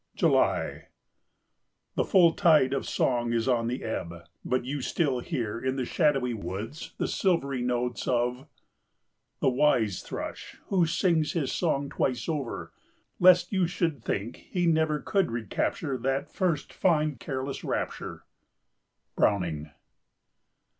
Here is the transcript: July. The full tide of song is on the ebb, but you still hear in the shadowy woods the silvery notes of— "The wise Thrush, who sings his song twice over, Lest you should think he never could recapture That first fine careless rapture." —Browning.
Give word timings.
July. 0.15 0.87
The 1.93 2.03
full 2.03 2.31
tide 2.33 2.73
of 2.73 2.89
song 2.89 3.33
is 3.33 3.47
on 3.47 3.67
the 3.67 3.83
ebb, 3.83 4.11
but 4.43 4.65
you 4.65 4.81
still 4.81 5.19
hear 5.19 5.59
in 5.63 5.75
the 5.75 5.85
shadowy 5.85 6.33
woods 6.33 6.95
the 6.97 7.07
silvery 7.07 7.61
notes 7.61 8.07
of— 8.07 8.47
"The 9.41 9.51
wise 9.51 10.01
Thrush, 10.01 10.57
who 10.69 10.87
sings 10.87 11.33
his 11.33 11.51
song 11.51 11.91
twice 11.91 12.27
over, 12.27 12.73
Lest 13.19 13.51
you 13.51 13.67
should 13.67 14.03
think 14.03 14.37
he 14.49 14.65
never 14.65 14.97
could 14.99 15.29
recapture 15.29 15.99
That 15.99 16.31
first 16.33 16.73
fine 16.73 17.17
careless 17.17 17.63
rapture." 17.63 18.23
—Browning. 19.15 19.69